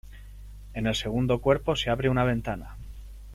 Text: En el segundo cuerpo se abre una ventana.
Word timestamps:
En 0.73 0.87
el 0.87 0.95
segundo 0.95 1.41
cuerpo 1.41 1.75
se 1.75 1.91
abre 1.91 2.09
una 2.09 2.23
ventana. 2.23 2.75